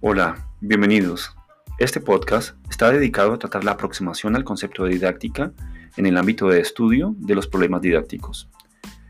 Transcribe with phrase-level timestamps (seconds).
[0.00, 1.34] Hola, bienvenidos.
[1.80, 5.50] Este podcast está dedicado a tratar la aproximación al concepto de didáctica
[5.96, 8.48] en el ámbito de estudio de los problemas didácticos.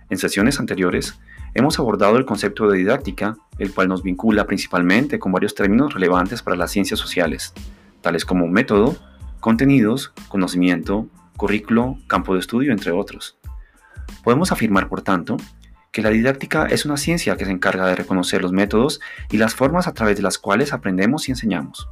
[0.08, 1.20] En sesiones anteriores
[1.52, 6.40] hemos abordado el concepto de didáctica, el cual nos vincula principalmente con varios términos relevantes
[6.40, 7.52] para las ciencias sociales,
[8.00, 8.96] tales como método,
[9.40, 13.36] contenidos, conocimiento, currículo, campo de estudio, entre otros.
[14.24, 15.36] Podemos afirmar, por tanto,
[15.98, 19.00] que la didáctica es una ciencia que se encarga de reconocer los métodos
[19.32, 21.88] y las formas a través de las cuales aprendemos y enseñamos.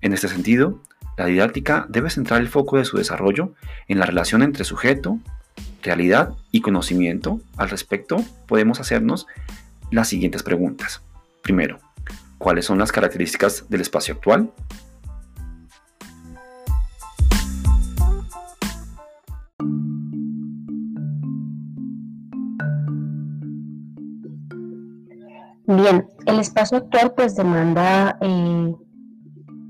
[0.00, 0.80] En este sentido,
[1.18, 3.52] la didáctica debe centrar el foco de su desarrollo
[3.86, 5.18] en la relación entre sujeto,
[5.82, 7.38] realidad y conocimiento.
[7.58, 8.16] Al respecto,
[8.48, 9.26] podemos hacernos
[9.90, 11.02] las siguientes preguntas.
[11.42, 11.80] Primero,
[12.38, 14.54] ¿cuáles son las características del espacio actual?
[25.66, 28.74] Bien, el espacio actual pues demanda eh,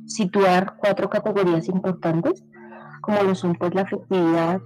[0.07, 2.43] situar cuatro categorías importantes,
[3.03, 4.63] como lo son pues la efectividad,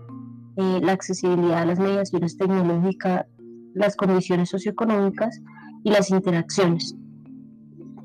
[0.57, 3.27] eh, la accesibilidad a las mediaciones tecnológicas,
[3.75, 5.41] las condiciones socioeconómicas
[5.83, 6.95] y las interacciones.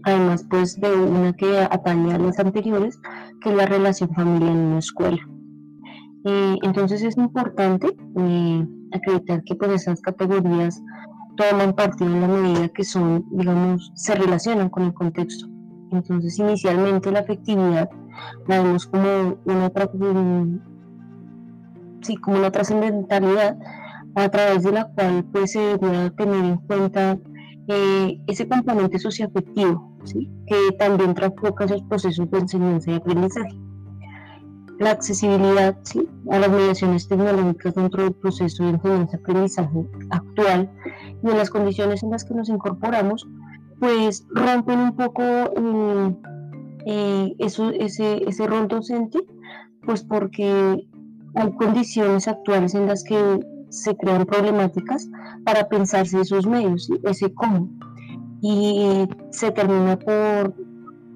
[0.03, 2.99] Además pues de una que atañe a las anteriores,
[3.41, 5.21] que es la relación familiar en una escuela.
[6.25, 7.95] Eh, entonces es importante
[8.91, 10.81] acreditar que pues esas categorías
[11.35, 15.47] toman partido en la medida que son, digamos, se relacionan con el contexto.
[15.91, 17.89] Entonces, inicialmente la afectividad
[18.47, 19.71] la vemos como una,
[22.01, 23.57] sí, como una trascendentalidad
[24.15, 27.17] a través de la cual pues, se debe tener en cuenta
[27.67, 30.29] eh, ese componente socioafectivo, ¿sí?
[30.47, 33.70] que también trastoca esos procesos de enseñanza y aprendizaje
[34.81, 35.77] la accesibilidad
[36.31, 40.71] a las mediaciones tecnológicas dentro del proceso de enseñanza-aprendizaje actual
[41.23, 43.27] y en las condiciones en las que nos incorporamos,
[43.79, 46.15] pues rompen un poco eh,
[46.87, 49.19] eh, eso, ese, ese rol docente,
[49.85, 50.87] pues porque
[51.35, 55.07] hay condiciones actuales en las que se crean problemáticas
[55.45, 57.69] para pensarse esos medios, ese cómo.
[58.41, 60.55] Y se termina por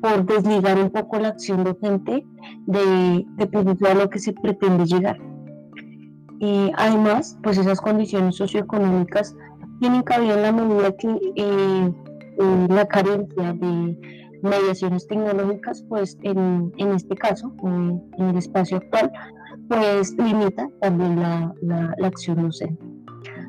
[0.06, 2.24] por desligar un poco la acción docente
[2.68, 5.18] de, de a lo que se pretende llegar.
[6.40, 9.36] Y además, pues esas condiciones socioeconómicas
[9.80, 11.92] tienen cabida en la medida que eh,
[12.40, 14.00] eh, la carencia de
[14.44, 19.12] mediaciones tecnológicas, pues en, en este caso, en el espacio actual,
[19.68, 22.84] pues limita también la, la, la acción docente.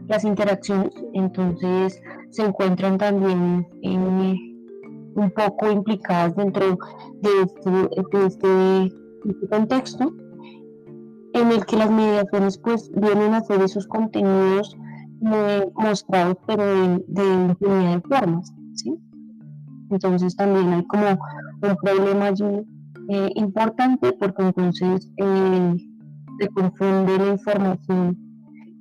[0.09, 2.00] Las interacciones, entonces,
[2.31, 4.46] se encuentran también en
[5.16, 6.78] un poco implicadas dentro
[7.22, 10.15] de este, este, este, contexto
[11.34, 14.77] en el que las mediaciones pues vienen a ser esos contenidos
[15.75, 18.99] mostrados pero de, de infinidad de formas ¿sí?
[19.91, 21.06] entonces también hay como
[21.62, 22.66] un problema allí
[23.09, 25.77] eh, importante porque entonces eh,
[26.41, 28.19] se confunde la información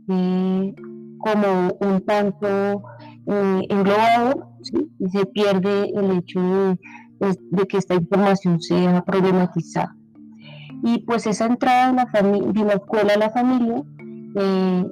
[0.09, 0.75] eh,
[1.19, 2.83] como un tanto
[3.27, 6.77] englobado y se pierde el hecho
[7.19, 9.95] pues, de, que esta información sea problematizada.
[10.83, 13.83] Y pues esa entrada de la, de la escuela a la familia
[14.35, 14.85] eh,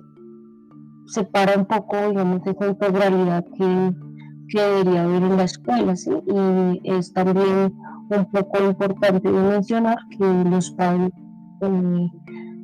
[1.07, 3.93] separa un poco, digamos, esa integralidad que,
[4.49, 6.11] que debería haber en la escuela, ¿sí?
[6.27, 7.73] Y es también
[8.09, 11.11] un poco importante mencionar que los padres
[11.61, 12.07] eh,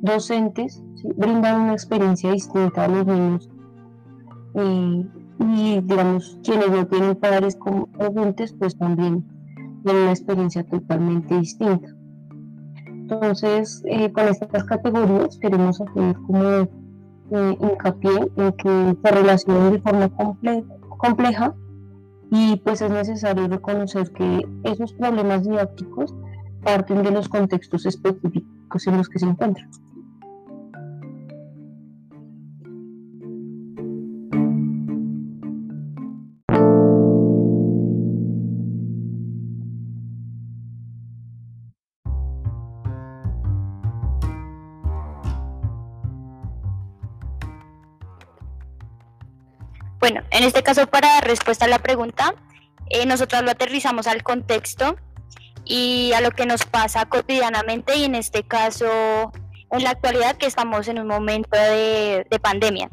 [0.02, 0.82] docentes
[1.16, 3.48] brindan una experiencia distinta a los niños
[4.54, 5.04] eh,
[5.40, 9.24] y digamos quienes no tienen padres como presentes pues también
[9.84, 11.88] tienen una experiencia totalmente distinta
[12.86, 16.44] entonces eh, con estas categorías queremos hacer como
[17.32, 20.08] eh, hincapié en que se relacionan de forma
[20.98, 21.54] compleja
[22.30, 26.14] y pues es necesario reconocer que esos problemas didácticos
[26.62, 29.68] parten de los contextos específicos en los que se encuentran.
[50.00, 52.34] Bueno, en este caso para dar respuesta a la pregunta,
[52.88, 54.96] eh, nosotros lo aterrizamos al contexto
[55.66, 59.30] y a lo que nos pasa cotidianamente y en este caso
[59.70, 62.90] en la actualidad que estamos en un momento de, pandemia.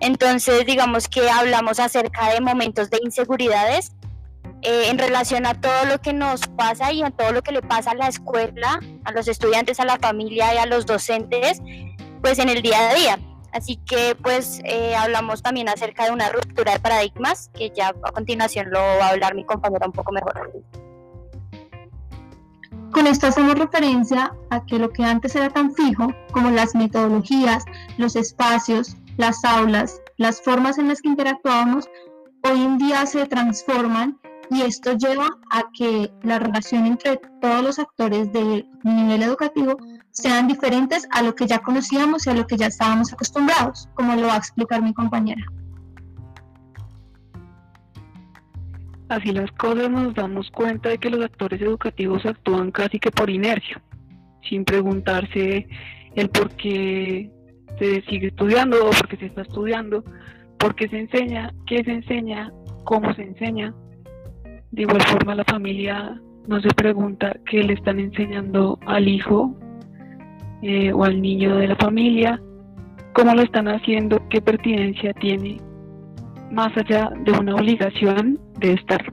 [0.00, 3.92] Entonces, digamos que hablamos acerca de momentos de inseguridades
[4.62, 7.60] eh, en relación a todo lo que nos pasa y a todo lo que le
[7.60, 11.60] pasa a la escuela, a los estudiantes, a la familia y a los docentes,
[12.22, 13.18] pues en el día a día.
[13.56, 18.12] Así que pues eh, hablamos también acerca de una ruptura de paradigmas, que ya a
[18.12, 20.52] continuación lo va a hablar mi compañera un poco mejor.
[22.92, 27.64] Con esto hacemos referencia a que lo que antes era tan fijo, como las metodologías,
[27.96, 31.88] los espacios, las aulas, las formas en las que interactuábamos,
[32.42, 34.18] hoy en día se transforman
[34.50, 39.78] y esto lleva a que la relación entre todos los actores del nivel educativo
[40.16, 44.14] sean diferentes a lo que ya conocíamos y a lo que ya estábamos acostumbrados, como
[44.14, 45.44] lo va a explicar mi compañera.
[49.08, 53.28] Así las cosas nos damos cuenta de que los actores educativos actúan casi que por
[53.28, 53.80] inercia,
[54.48, 55.68] sin preguntarse
[56.14, 57.30] el por qué
[57.78, 60.02] se sigue estudiando o por qué se está estudiando,
[60.58, 62.50] por qué se enseña, qué se enseña,
[62.84, 63.74] cómo se enseña.
[64.72, 69.54] De igual forma la familia no se pregunta qué le están enseñando al hijo
[70.62, 72.40] eh, o al niño de la familia,
[73.12, 75.58] cómo lo están haciendo, qué pertinencia tiene
[76.50, 79.12] más allá de una obligación de estar.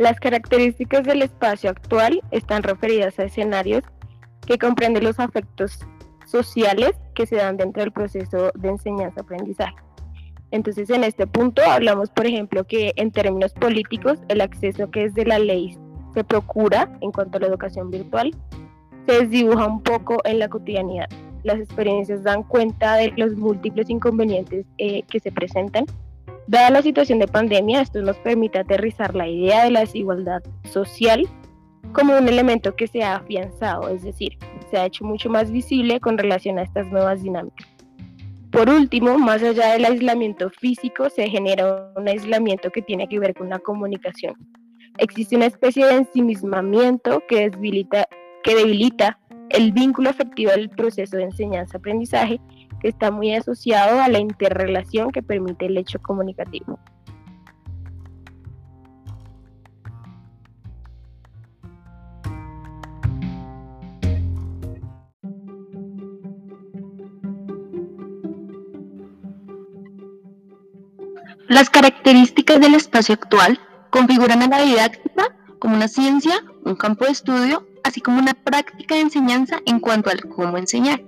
[0.00, 3.84] Las características del espacio actual están referidas a escenarios
[4.46, 5.86] que comprende los afectos
[6.24, 9.76] sociales que se dan dentro del proceso de enseñanza-aprendizaje.
[10.52, 15.12] Entonces, en este punto hablamos, por ejemplo, que en términos políticos, el acceso que es
[15.12, 15.76] de la ley
[16.14, 18.34] se procura en cuanto a la educación virtual,
[19.06, 21.10] se desdibuja un poco en la cotidianidad.
[21.42, 25.84] Las experiencias dan cuenta de los múltiples inconvenientes eh, que se presentan.
[26.50, 31.28] Dada la situación de pandemia, esto nos permite aterrizar la idea de la desigualdad social
[31.92, 34.36] como un elemento que se ha afianzado, es decir,
[34.68, 37.68] se ha hecho mucho más visible con relación a estas nuevas dinámicas.
[38.50, 43.32] Por último, más allá del aislamiento físico, se genera un aislamiento que tiene que ver
[43.32, 44.34] con la comunicación.
[44.98, 48.08] Existe una especie de ensimismamiento que debilita,
[49.50, 52.40] el vínculo afectivo del proceso de enseñanza-aprendizaje,
[52.80, 56.78] que está muy asociado a la interrelación que permite el hecho comunicativo.
[71.50, 73.58] Las características del espacio actual
[73.90, 78.94] configuran a la didáctica como una ciencia, un campo de estudio, así como una práctica
[78.94, 81.02] de enseñanza en cuanto al cómo enseñar.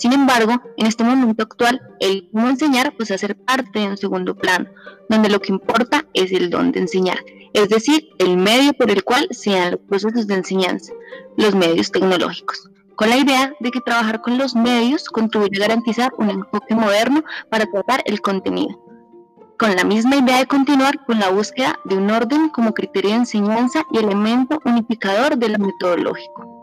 [0.00, 3.98] Sin embargo, en este momento actual, el cómo enseñar pasa a ser parte de un
[3.98, 4.66] segundo plano,
[5.10, 7.18] donde lo que importa es el dónde enseñar,
[7.52, 10.94] es decir, el medio por el cual se dan los procesos de enseñanza,
[11.36, 16.12] los medios tecnológicos con la idea de que trabajar con los medios contribuye a garantizar
[16.18, 18.78] un enfoque moderno para tratar el contenido,
[19.58, 23.16] con la misma idea de continuar con la búsqueda de un orden como criterio de
[23.16, 26.59] enseñanza y elemento unificador de lo metodológico.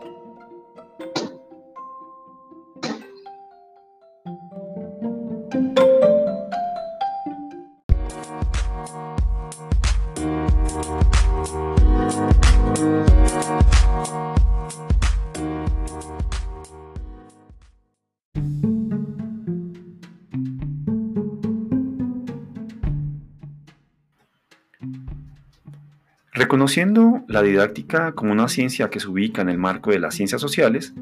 [26.58, 30.40] Reconociendo la didáctica como una ciencia que se ubica en el marco de las ciencias
[30.40, 30.92] sociales,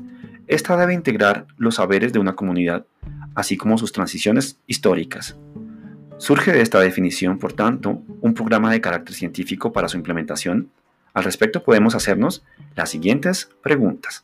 [0.48, 2.84] esta debe integrar los saberes de una comunidad,
[3.34, 5.38] así como sus transiciones históricas.
[6.18, 10.68] Surge de esta definición, por tanto, un programa de carácter científico para su implementación.
[11.14, 12.44] Al respecto podemos hacernos
[12.74, 14.20] las siguientes preguntas.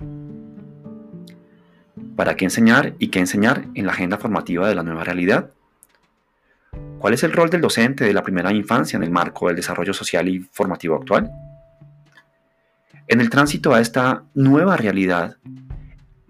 [2.15, 5.51] ¿Para qué enseñar y qué enseñar en la agenda formativa de la nueva realidad?
[7.03, 9.93] ¿Cuál es el rol del docente de la primera infancia en el marco del desarrollo
[9.93, 11.33] social y formativo actual?
[13.09, 15.37] En el tránsito a esta nueva realidad,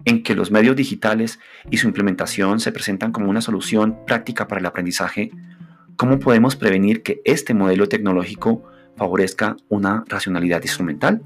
[0.07, 1.39] en que los medios digitales
[1.71, 5.31] y su implementación se presentan como una solución práctica para el aprendizaje,
[5.97, 8.65] ¿cómo podemos prevenir que este modelo tecnológico
[8.97, 11.21] favorezca una racionalidad instrumental?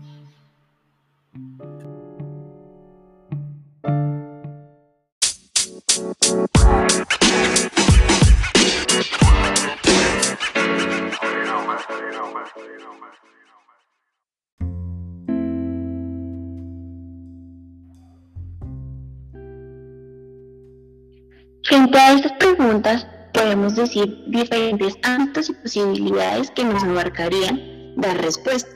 [21.98, 27.58] A estas preguntas, podemos decir diferentes ámbitos y posibilidades que nos abarcarían
[27.96, 28.70] dar respuesta.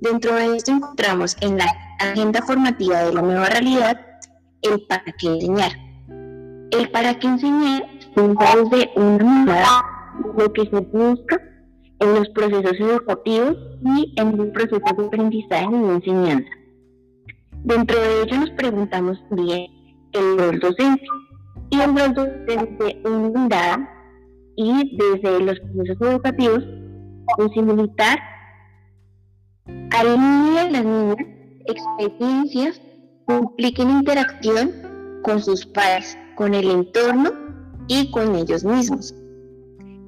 [0.00, 1.66] Dentro de esto encontramos en la
[1.98, 4.00] agenda formativa de la nueva realidad
[4.62, 5.72] el para qué enseñar.
[6.70, 9.82] El para qué enseñar está de una mirada
[10.22, 11.42] de lo que se busca
[11.98, 16.50] en los procesos educativos y en los procesos de aprendizaje y enseñanza.
[17.64, 19.66] Dentro de ello nos preguntamos bien
[20.12, 21.04] el rol docente
[21.80, 23.90] rol docente una
[24.56, 26.64] y desde los procesos educativos
[27.36, 28.18] posibilitar
[29.90, 31.16] al niño y a las niñas
[31.66, 32.80] experiencias
[33.26, 34.72] que impliquen interacción
[35.22, 37.32] con sus padres, con el entorno
[37.88, 39.14] y con ellos mismos.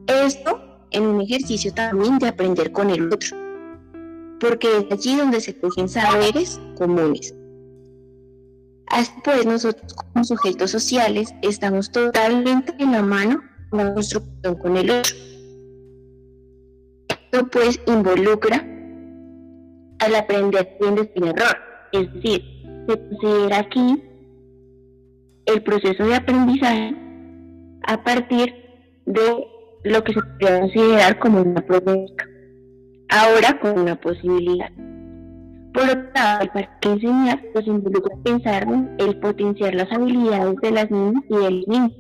[0.07, 3.37] Esto en un ejercicio también de aprender con el otro,
[4.41, 7.35] porque es allí donde se tejen saberes comunes.
[8.89, 14.77] Así pues, nosotros como sujetos sociales estamos totalmente en la mano con la construcción con
[14.77, 15.17] el otro.
[17.09, 18.65] Esto pues involucra
[19.99, 21.57] al aprender desde el error,
[21.93, 22.43] es decir,
[22.87, 24.03] se considera aquí
[25.47, 26.95] el proceso de aprendizaje
[27.85, 28.55] a partir
[29.07, 29.47] de
[29.85, 32.29] lo que se puede considerar como una problemática,
[33.09, 34.71] ahora con una posibilidad.
[35.77, 40.57] Por otro lado, para que enseñar nos pues, involucra pensar en el potenciar las habilidades
[40.63, 41.91] de las niñas y del niño,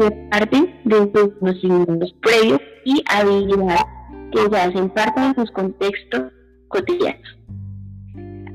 [0.00, 3.84] que parten de sus conocimientos previos y habilidades
[4.32, 6.22] que ya hacen parte de sus contextos
[6.66, 7.38] cotidianos.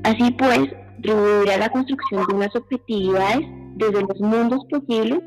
[0.02, 3.46] Así pues, a la construcción de unas objetividades
[3.76, 5.20] desde los mundos posibles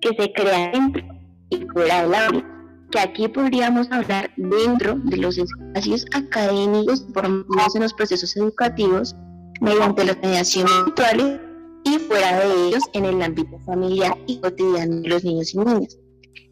[0.00, 1.02] que se crean dentro
[1.50, 2.55] y fuera del aula,
[2.90, 9.14] que aquí podríamos hablar dentro de los espacios académicos formados en los procesos educativos
[9.60, 11.40] mediante las mediaciones virtuales
[11.84, 15.98] y fuera de ellos en el ámbito familiar y cotidiano de los niños y niñas.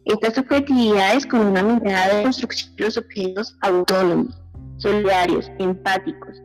[0.05, 4.41] Estas objetividades con una mirada de construcción de los objetos autónomos,
[4.77, 6.41] solidarios, empáticos,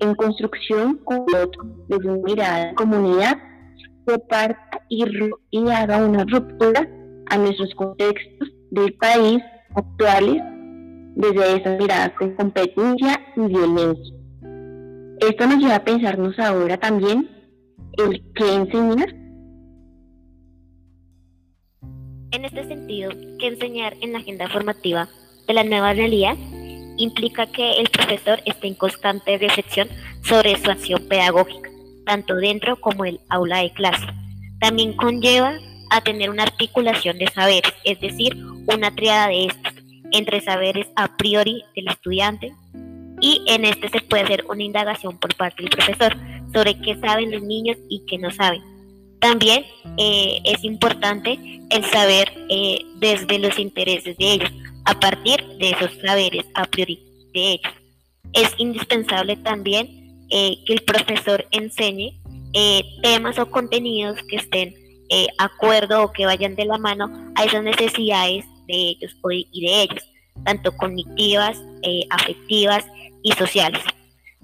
[0.00, 3.38] en construcción con el otro, desde una mirada de comunidad,
[4.06, 5.04] que parta y,
[5.50, 6.88] y haga una ruptura
[7.30, 9.42] a nuestros contextos del país
[9.74, 10.42] actuales
[11.14, 14.14] desde esas miradas de competencia y violencia.
[15.20, 17.30] Esto nos lleva a pensarnos ahora también
[17.96, 19.14] el qué enseñar.
[22.32, 25.08] En este sentido, que enseñar en la agenda formativa
[25.46, 26.36] de la nueva realidad
[26.96, 29.88] implica que el profesor esté en constante reflexión
[30.22, 31.70] sobre su acción pedagógica,
[32.06, 34.06] tanto dentro como el aula de clase.
[34.60, 35.58] También conlleva
[35.94, 38.36] a tener una articulación de saberes, es decir,
[38.66, 39.72] una triada de estos,
[40.10, 42.52] entre saberes a priori del estudiante
[43.20, 46.16] y en este se puede hacer una indagación por parte del profesor
[46.52, 48.60] sobre qué saben los niños y qué no saben.
[49.20, 49.64] También
[49.96, 51.38] eh, es importante
[51.70, 54.50] el saber eh, desde los intereses de ellos,
[54.84, 57.00] a partir de esos saberes a priori
[57.32, 57.72] de ellos.
[58.32, 59.88] Es indispensable también
[60.30, 62.20] eh, que el profesor enseñe
[63.02, 64.74] temas o contenidos que estén
[65.10, 69.82] eh, acuerdo o que vayan de la mano a esas necesidades de ellos y de
[69.82, 70.02] ellos,
[70.44, 72.84] tanto cognitivas, eh, afectivas
[73.22, 73.82] y sociales.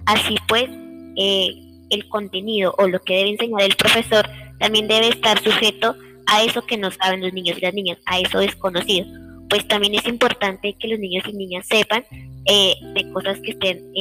[0.05, 0.69] Así pues,
[1.17, 1.55] eh,
[1.89, 5.95] el contenido o lo que debe enseñar el profesor también debe estar sujeto
[6.27, 9.07] a eso que no saben los niños y las niñas, a eso desconocido.
[9.49, 12.05] Pues también es importante que los niños y niñas sepan
[12.45, 13.91] de cosas que estén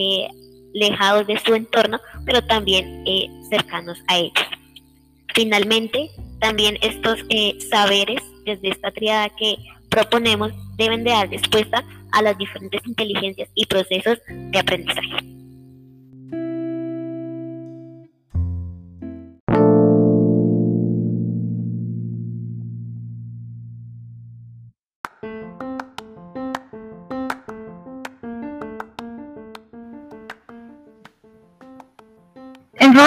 [0.74, 3.04] lejados de su entorno, pero también
[3.50, 4.46] cercanos a ellos.
[5.34, 6.10] Finalmente,
[6.40, 9.56] también estos eh, saberes, desde esta triada que
[9.88, 15.39] proponemos, deben de dar respuesta a las diferentes inteligencias y procesos de aprendizaje.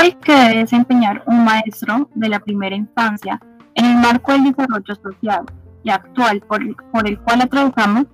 [0.03, 3.39] El rol que debe desempeñar un maestro de la primera infancia
[3.75, 5.45] en el marco del desarrollo social
[5.81, 6.61] y actual por,
[7.07, 8.07] el cual la trabajamos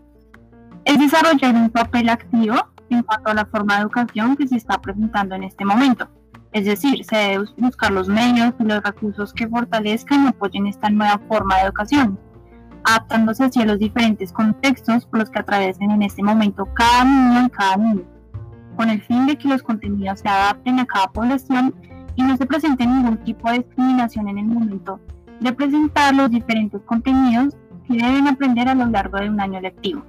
[0.85, 2.53] es desarrollar un papel activo
[2.91, 6.07] en cuanto a la forma de educación que se está presentando en este momento.
[6.51, 10.91] Es decir, se debe buscar los medios y los recursos que fortalezcan y apoyen esta
[10.91, 12.19] nueva forma de educación,
[12.83, 17.49] adaptándose hacia los diferentes contextos por los que atraviesen en este momento cada niño y
[17.49, 18.18] cada niña
[18.79, 21.75] con el fin de que los contenidos se adapten a cada población
[22.15, 25.01] y no se presente ningún tipo de discriminación en el momento
[25.41, 30.05] de presentar los diferentes contenidos que deben aprender a lo largo de un año lectivo.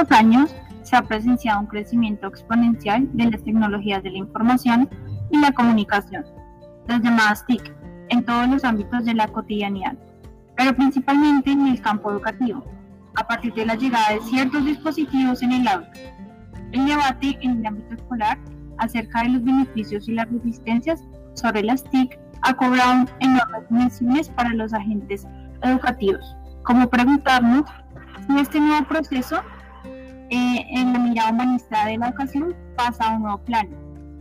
[0.00, 4.88] Últimos años se ha presenciado un crecimiento exponencial de las tecnologías de la información
[5.30, 6.24] y la comunicación,
[6.88, 7.72] las llamadas TIC,
[8.08, 9.94] en todos los ámbitos de la cotidianidad,
[10.56, 12.64] pero principalmente en el campo educativo,
[13.14, 15.90] a partir de la llegada de ciertos dispositivos en el aula.
[16.72, 18.38] El debate en el ámbito escolar
[18.78, 21.04] acerca de los beneficios y las resistencias
[21.34, 25.26] sobre las TIC ha cobrado enormes dimensiones para los agentes
[25.62, 27.64] educativos, como preguntarnos
[28.26, 29.42] si este nuevo proceso
[30.30, 33.70] eh, en la mirada humanista de la educación pasa a un nuevo plano.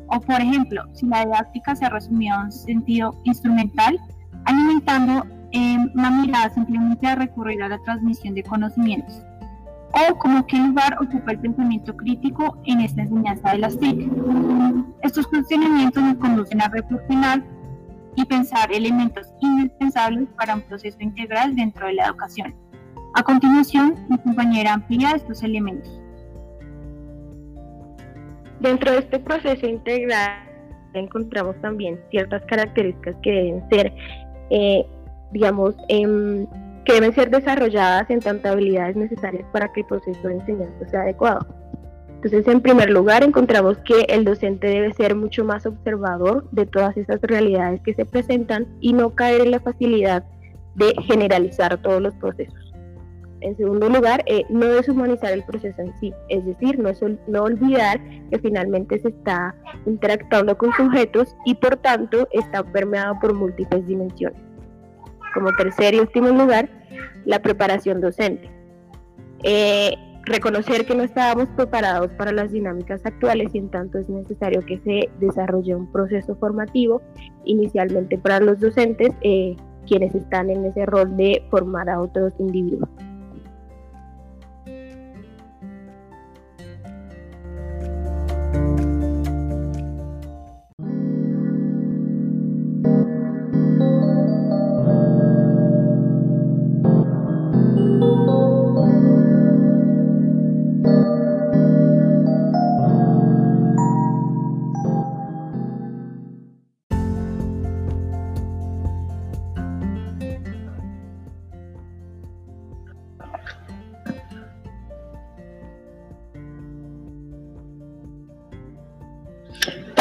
[0.07, 3.99] O por ejemplo, si la didáctica se resumido en un sentido instrumental,
[4.45, 9.23] alimentando eh, una mirada simplemente a recurrir a la transmisión de conocimientos.
[9.91, 14.11] O como qué lugar ocupa el pensamiento crítico en esta enseñanza de las TIC.
[15.01, 17.43] Estos cuestionamientos nos conducen a reflexionar
[18.15, 22.55] y pensar elementos indispensables para un proceso integral dentro de la educación.
[23.15, 25.99] A continuación, mi compañera amplía estos elementos.
[28.59, 30.43] Dentro de este proceso integral
[30.93, 33.93] encontramos también ciertas características que deben ser,
[34.49, 34.85] eh,
[35.31, 36.45] digamos, em,
[36.85, 41.01] que deben ser desarrolladas en tantas habilidades necesarias para que el proceso de enseñanza sea
[41.01, 41.45] adecuado.
[42.15, 46.97] Entonces, en primer lugar, encontramos que el docente debe ser mucho más observador de todas
[46.97, 50.25] esas realidades que se presentan y no caer en la facilidad
[50.75, 52.68] de generalizar todos los procesos.
[53.41, 58.39] En segundo lugar, eh, no deshumanizar el proceso en sí, es decir, no, olvidar que
[58.39, 59.55] finalmente se está
[59.86, 64.41] interactuando con sujetos y por tanto está permeado por múltiples dimensiones.
[65.34, 66.69] Como tercer y último lugar,
[67.25, 68.51] la preparación docente.
[69.43, 69.93] Eh,
[70.25, 74.79] reconocer que no estábamos preparados para las dinámicas actuales y en tanto es necesario que
[74.79, 77.01] se desarrolle un proceso formativo
[77.46, 79.55] inicialmente para los docentes, eh,
[79.88, 82.89] quienes están en ese rol de formar a otros individuos.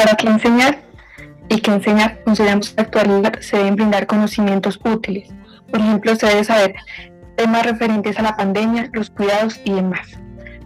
[0.08, 0.78] ¿Para qué enseñar?
[1.50, 5.28] Y que enseñar, consideramos que actualidad se deben brindar conocimientos útiles.
[5.70, 6.76] Por ejemplo, se debe saber
[7.36, 10.18] temas referentes a la pandemia, los cuidados y demás,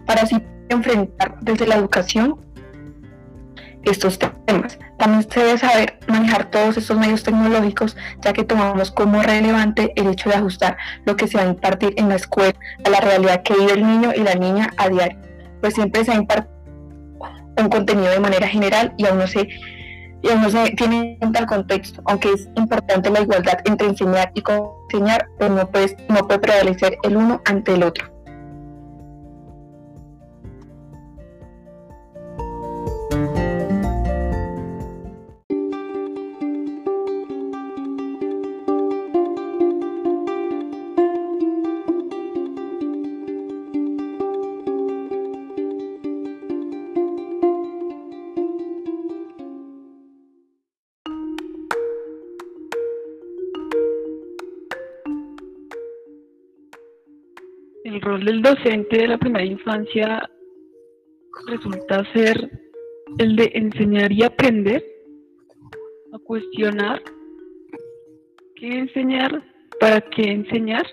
[0.05, 2.39] para así enfrentar desde la educación
[3.83, 4.79] estos temas.
[4.97, 10.07] También se debe saber manejar todos estos medios tecnológicos, ya que tomamos como relevante el
[10.07, 13.43] hecho de ajustar lo que se va a impartir en la escuela a la realidad
[13.43, 15.19] que vive el niño y la niña a diario,
[15.59, 16.52] pues siempre se ha impartido
[17.57, 19.47] un contenido de manera general y aún no se,
[20.21, 23.87] y aún no se tiene en cuenta el contexto, aunque es importante la igualdad entre
[23.87, 24.43] enseñar y
[24.91, 28.12] enseñar, pero no puede, no puede prevalecer el uno ante el otro.
[57.93, 60.27] El rol del docente de la primera infancia
[61.45, 62.49] resulta ser
[63.19, 64.83] el de enseñar y aprender,
[66.11, 67.03] a cuestionar
[68.55, 69.43] qué enseñar,
[69.79, 70.87] para qué enseñar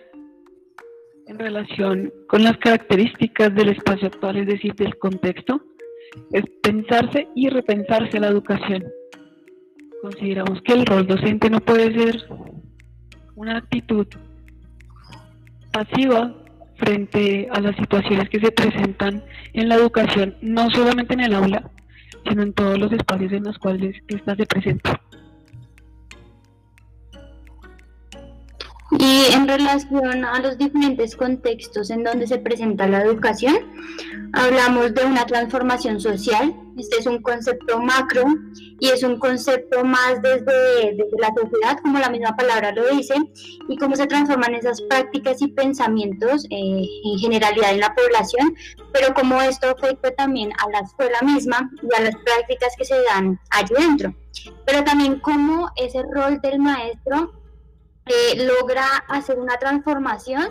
[1.29, 5.59] en relación con las características del espacio actual, es decir, del contexto,
[6.33, 8.85] es pensarse y repensarse la educación.
[10.03, 12.29] Consideramos que el rol docente no puede ser
[13.37, 14.07] una actitud
[15.73, 16.37] pasiva
[16.81, 21.71] frente a las situaciones que se presentan en la educación, no solamente en el aula,
[22.29, 25.01] sino en todos los espacios en los cuales ésta se presenta.
[28.99, 33.57] Y en relación a los diferentes contextos en donde se presenta la educación,
[34.33, 36.55] hablamos de una transformación social.
[36.77, 38.25] Este es un concepto macro
[38.81, 43.15] y es un concepto más desde, la sociedad, como la misma palabra lo dice,
[43.69, 48.55] y cómo se transforman esas prácticas y pensamientos eh, en generalidad en la población,
[48.93, 53.01] pero cómo esto afecta también a la escuela misma y a las prácticas que se
[53.05, 54.15] dan allí dentro.
[54.67, 57.40] Pero también cómo ese rol del maestro
[58.37, 60.51] logra hacer una transformación,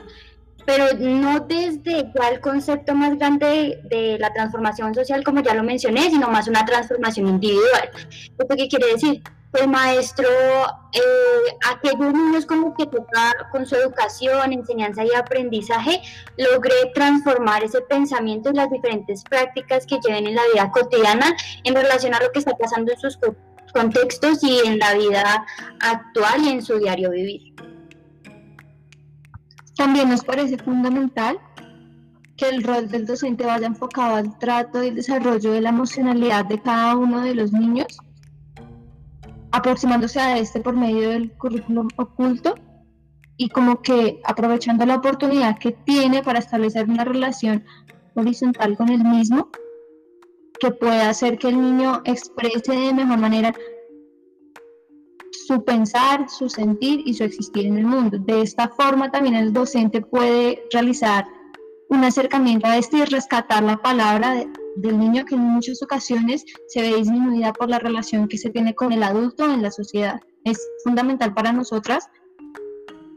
[0.66, 5.64] pero no desde ya el concepto más grande de, la transformación social, como ya lo
[5.64, 7.90] mencioné, sino más una transformación individual.
[8.38, 9.24] ¿Esto qué quiere decir?
[9.52, 10.28] pues maestro,
[10.94, 16.02] eh, aquellos niños como que toca con su educación, enseñanza y aprendizaje,
[16.38, 21.74] logré transformar ese pensamiento en las diferentes prácticas que lleven en la vida cotidiana en
[21.74, 23.18] relación a lo que está pasando en sus
[23.74, 25.46] contextos y en la vida
[25.80, 27.49] actual y en su diario vivir.
[29.80, 31.40] También nos parece fundamental
[32.36, 36.44] que el rol del docente vaya enfocado al trato y el desarrollo de la emocionalidad
[36.48, 37.98] de cada uno de los niños
[39.54, 42.56] aproximándose a este por medio del currículum oculto
[43.38, 47.64] y como que aprovechando la oportunidad que tiene para establecer una relación
[48.16, 49.50] horizontal con el mismo,
[50.60, 53.54] que pueda hacer que el niño exprese de mejor manera
[55.50, 58.20] su pensar, su sentir y su existir en el mundo.
[58.20, 61.26] De esta forma también el docente puede realizar
[61.90, 66.46] un acercamiento a este y rescatar la palabra de, del niño que en muchas ocasiones
[66.68, 70.22] se ve disminuida por la relación que se tiene con el adulto en la sociedad.
[70.44, 72.08] Es fundamental para nosotras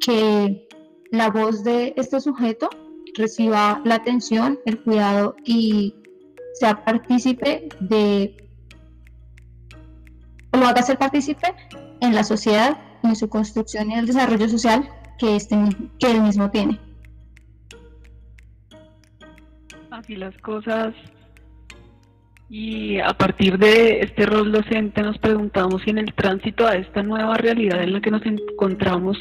[0.01, 0.67] que
[1.11, 2.71] la voz de este sujeto
[3.15, 5.95] reciba la atención, el cuidado y
[6.55, 8.35] sea partícipe de,
[10.55, 11.55] lo haga ser partícipe
[12.03, 14.89] en la sociedad, en su construcción y el desarrollo social
[15.19, 15.57] que, este,
[15.99, 16.79] que él mismo tiene.
[19.91, 20.95] Así las cosas
[22.55, 27.03] y a partir de este rol docente nos preguntamos si en el tránsito a esta
[27.03, 29.17] nueva realidad en la que nos encontramos,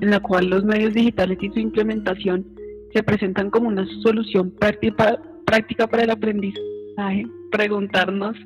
[0.00, 2.46] en la cual los medios digitales y su implementación
[2.94, 8.36] se presentan como una solución práctica, práctica para el aprendizaje, preguntarnos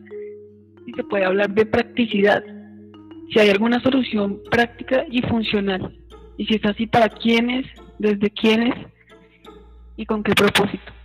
[0.85, 2.43] si se puede hablar de practicidad,
[3.33, 5.97] si hay alguna solución práctica y funcional,
[6.37, 7.67] y si es así, para quiénes,
[7.99, 8.75] desde quiénes
[9.97, 10.96] y con qué propósito.